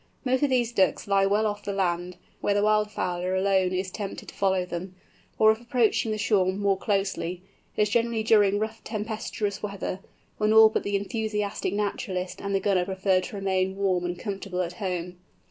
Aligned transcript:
Most 0.25 0.41
of 0.41 0.49
these 0.49 0.71
Ducks 0.71 1.07
lie 1.07 1.27
well 1.27 1.45
off 1.45 1.61
the 1.63 1.71
land, 1.73 2.17
where 2.39 2.55
the 2.55 2.63
wild 2.63 2.89
fowler 2.89 3.35
alone 3.35 3.71
is 3.71 3.91
tempted 3.91 4.29
to 4.29 4.33
follow 4.33 4.65
them; 4.65 4.95
or 5.37 5.51
if 5.51 5.61
approaching 5.61 6.09
the 6.11 6.17
shore 6.17 6.51
more 6.51 6.75
closely, 6.75 7.43
it 7.77 7.83
is 7.83 7.89
generally 7.91 8.23
during 8.23 8.57
rough 8.57 8.83
tempestuous 8.83 9.61
weather, 9.61 9.99
when 10.39 10.53
all 10.53 10.69
but 10.69 10.81
the 10.81 10.95
enthusiastic 10.95 11.75
naturalist 11.75 12.41
and 12.41 12.55
the 12.55 12.59
gunner 12.59 12.85
prefer 12.85 13.21
to 13.21 13.35
remain 13.35 13.75
warm 13.77 14.03
and 14.03 14.17
comfortable 14.17 14.63
at 14.63 14.73
home. 14.81 15.17